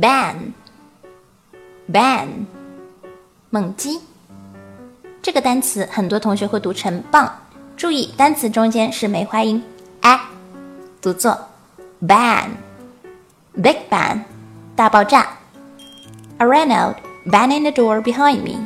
[0.00, 2.26] ban，ban，
[3.50, 4.00] 猛击。
[5.22, 7.30] 这个单词很多同学会读成棒，
[7.76, 9.62] 注意单词中间是梅花音
[10.00, 10.20] a，
[11.00, 11.48] 读作
[12.02, 14.20] ban，big bang，
[14.74, 15.28] 大爆炸。
[16.38, 18.58] I ran out, banging the door behind me。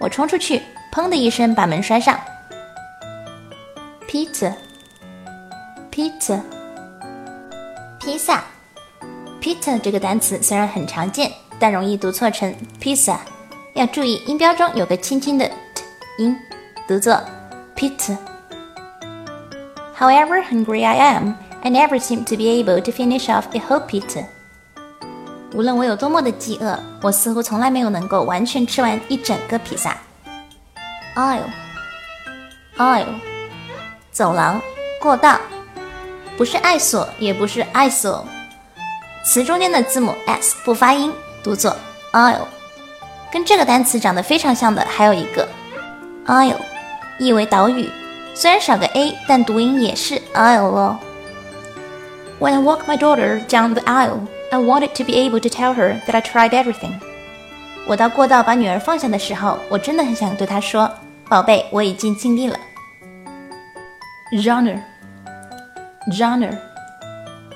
[0.00, 0.60] 我冲出去，
[0.92, 2.18] 砰的一声把门摔上。
[4.08, 6.40] Pizza，pizza，
[8.00, 8.42] 披萨。
[9.40, 13.16] Pizza 这个单词虽然很常见，但容易读错成 pizza，
[13.74, 15.84] 要注意音标中有个轻轻的 t。
[16.18, 16.36] 音
[16.88, 17.20] 读作
[17.76, 18.16] pizza。
[19.96, 24.24] However hungry I am, I never seem to be able to finish off a whole pizza。
[25.52, 29.96] 无论我有多么的饥饿，我似乎从来没有能够完全吃完一整个披萨。
[31.14, 31.50] Aisle,
[32.76, 33.14] aisle，
[34.10, 34.60] 走廊、
[35.00, 35.38] 过道，
[36.36, 38.26] 不是爱所，也不是爱所。
[39.26, 41.12] 词中间的字母 s 不发音，
[41.42, 41.76] 读作
[42.12, 42.46] aisle。
[43.28, 45.48] 跟这个单词长得非常像的还有一个。
[46.26, 46.60] Isle，
[47.18, 47.90] 意为岛屿，
[48.36, 51.00] 虽然少个 a，但读音也是 isle 哦。
[52.38, 54.20] When I walk my daughter down the aisle,
[54.52, 56.92] I wanted to be able to tell her that I tried everything。
[57.88, 60.88] 我到过道把女儿放下的时候，我真的很想对她说
[61.28, 62.56] ：“宝贝，我已经尽力了。”
[64.30, 66.56] Genre，genre，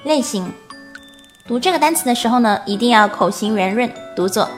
[0.02, 0.52] 类型。
[1.50, 4.48] 读这个单词的时候呢，一定要口型圆润，读作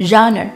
[0.00, 0.50] genre，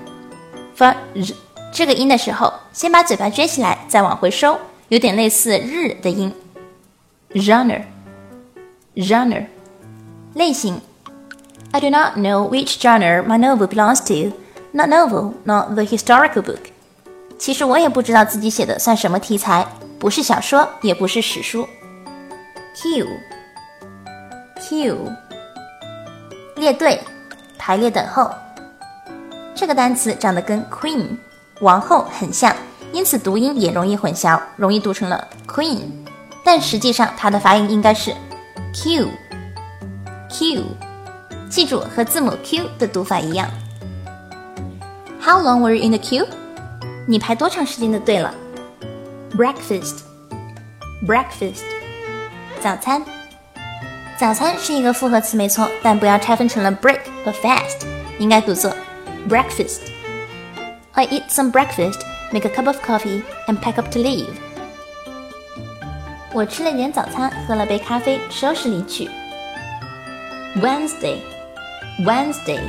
[0.74, 1.32] 发日。
[1.72, 6.34] 这个音的时候，先把嘴巴撅起来，再往回收，有点类似日的音。
[7.34, 9.46] Genre，genre，
[10.34, 10.80] 类型。
[11.70, 14.32] I do not know which genre my novel belongs to.
[14.72, 16.72] Not novel, not the historical book.
[17.38, 19.64] 其实我也不知道自己写的算什么题材，
[20.00, 21.68] 不是小说，也不是史书。
[24.58, 25.12] Q，Q
[26.56, 26.98] 列队，
[27.58, 28.30] 排列等候。
[29.54, 31.06] 这个单词长得跟 queen。
[31.60, 32.54] 王后很像，
[32.92, 35.80] 因此读音也容易混淆，容易读成了 queen，
[36.44, 38.14] 但实际上它的发音应该是
[38.74, 39.08] q
[40.28, 40.64] q，
[41.48, 43.48] 记住和字母 q 的读法一样。
[45.18, 46.26] How long were you in the queue？
[47.06, 48.34] 你排多长时间的队了
[49.32, 50.00] ？Breakfast
[51.06, 51.62] breakfast，
[52.60, 53.02] 早餐。
[54.17, 57.85] 早餐是一个复合词没错，但不要拆分成了 break 和 fast，
[58.19, 58.71] 应该读作
[59.27, 61.99] breakfast。I eat some breakfast,
[62.31, 64.27] make a cup of coffee, and pack up to leave.
[66.33, 69.09] 我吃了点早餐，喝了杯咖啡，收拾离去。
[70.61, 71.17] Wednesday,
[72.05, 72.59] Wednesday，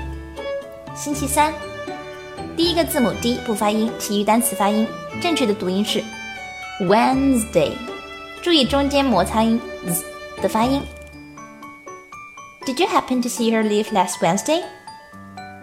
[0.96, 1.52] 星期三。
[2.56, 4.86] 第一个字母 d 不发音，其余单词发音。
[5.20, 6.02] 正确的读音是
[6.80, 7.72] Wednesday，
[8.40, 10.04] 注意中间摩擦音 z
[10.40, 10.82] 的发音。
[12.66, 14.62] Did you happen to see her leave last Wednesday？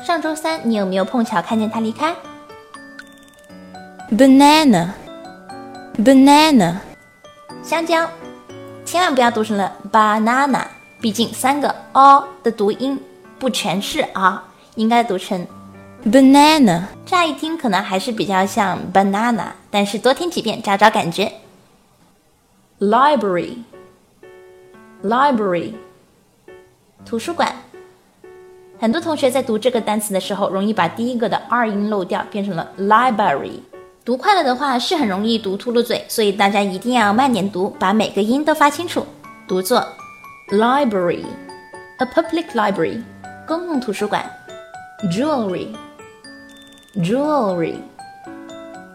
[0.06, 2.16] 上周三你有没有碰巧看见她离开？
[4.12, 4.90] banana
[5.98, 6.76] banana
[7.62, 8.10] 香蕉，
[8.84, 10.66] 千万不要读成了 banana，
[11.00, 13.00] 毕竟三个 o 的读音
[13.38, 14.42] 不全是 r，
[14.76, 15.46] 应该读成
[16.04, 16.84] banana。
[17.06, 21.32] 乍一听可能还是比较像 banana，但是多听几遍找找感觉。
[22.80, 23.58] library
[25.04, 25.74] library
[27.05, 27.53] 图书馆，
[28.81, 33.61] 很多同学在读这个单词的时候，容易把第一个的 r 音漏掉，变成了 library。
[34.05, 39.07] 读快了的话是很容易读秃噜嘴，所以大家一定要慢点读，把每个音都发清楚。
[39.47, 39.87] 读作
[40.49, 43.03] library，a public library，
[43.47, 44.25] 公共图书馆。
[45.11, 47.75] jewelry，jewelry，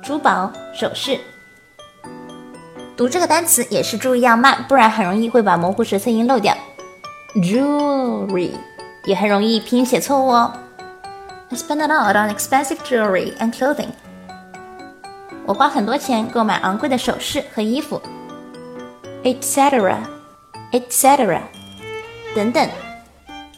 [0.01, 1.19] 珠宝首饰。
[2.97, 6.57] 读这个单词也是注意要慢，不然很容易会把模糊舌侧音漏掉。
[7.35, 8.51] Jewelry
[9.05, 10.53] 也很容易拼写错误哦。
[11.51, 13.89] I spend a lot on expensive jewelry and clothing.
[15.45, 18.01] 我花很多钱购买昂贵的首饰和衣服
[19.23, 21.41] ，etc.，etc.
[22.35, 22.69] 等等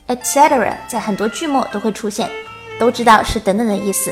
[0.08, 0.74] ，etc.
[0.88, 2.30] 在很多句末都会出现，
[2.80, 4.12] 都知道是等等的意思。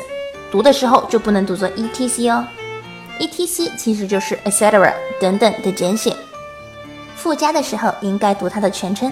[0.52, 2.46] 读的时候就不能读作 etc 哦
[3.20, 4.94] ，etc 其实就是 etc.
[5.22, 6.14] 等等的简写。
[7.16, 9.10] 附加的时候应该读它的全称。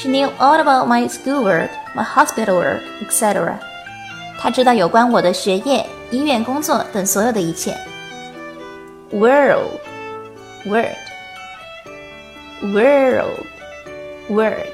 [0.00, 3.54] She knew all about my schoolwork, my hospital work, etc.
[4.38, 5.86] 她知道有关我的学业。
[6.12, 7.76] 医院工作等所有的一切。
[9.10, 9.80] World,
[10.64, 10.94] word,
[12.62, 13.44] world,
[14.28, 14.68] word，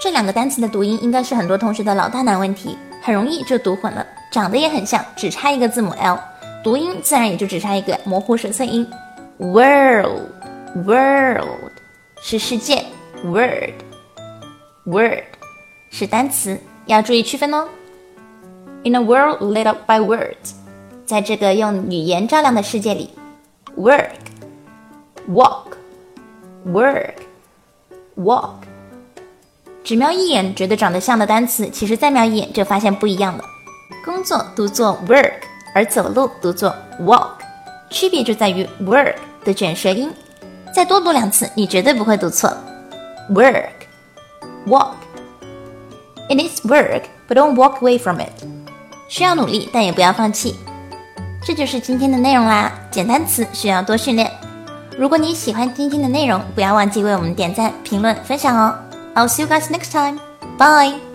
[0.00, 4.06] 这两个单词的读音应该是很多同学的老大难问题，很容易就读混了。
[4.30, 6.16] 长得也很像，只差一个字母 l，
[6.62, 8.88] 读音自然也就只差一个模糊舌侧音。
[9.38, 10.28] World,
[10.86, 11.72] world
[12.22, 12.84] 是世界，
[13.24, 13.72] word,
[14.87, 15.23] word
[15.89, 17.67] 是单词，要注意区分哦。
[18.83, 20.53] In a world lit up by words，
[21.05, 23.09] 在这个用语言照亮的世界里
[23.75, 24.11] ，work、
[25.29, 25.73] walk、
[26.65, 27.15] work、
[28.15, 28.51] walk，
[29.83, 33.43] 只瞄一眼觉得长得像的单词，其实再瞄一眼就发现不一样了。
[34.05, 35.33] 工作读作 work，
[35.75, 37.31] 而走路读作 walk，
[37.89, 40.09] 区别就在于 work 的卷舌音。
[40.73, 42.49] 再多读两次，你绝对不会读错。
[43.29, 43.71] Work,
[44.67, 44.95] walk.
[46.29, 48.31] It is work, but don't walk away from it.
[49.07, 50.55] 需要努力，但也不要放弃。
[51.43, 52.71] 这就是今天的内容啦。
[52.91, 54.29] 简单词需要多训练。
[54.97, 58.75] 如果你喜欢今天的内容，不要忘记为我们点赞、评论、分享哦。
[59.15, 60.19] I'll see you guys next time.
[60.57, 61.06] Bye.